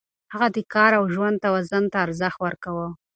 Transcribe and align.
هغه 0.33 0.47
د 0.55 0.57
کار 0.73 0.91
او 0.99 1.03
ژوند 1.15 1.41
توازن 1.45 1.83
ته 1.91 1.97
ارزښت 2.05 2.37
ورکاوه. 2.41 2.87